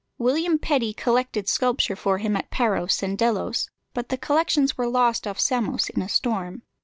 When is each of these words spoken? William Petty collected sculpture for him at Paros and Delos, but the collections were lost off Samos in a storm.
William 0.17 0.57
Petty 0.57 0.93
collected 0.93 1.47
sculpture 1.47 1.95
for 1.95 2.17
him 2.17 2.35
at 2.35 2.49
Paros 2.49 3.03
and 3.03 3.15
Delos, 3.15 3.69
but 3.93 4.09
the 4.09 4.17
collections 4.17 4.75
were 4.75 4.87
lost 4.87 5.27
off 5.27 5.39
Samos 5.39 5.89
in 5.89 6.01
a 6.01 6.09
storm. 6.09 6.63